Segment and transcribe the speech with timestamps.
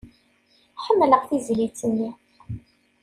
[0.85, 2.09] Ḥemmleɣ tizlit-nni.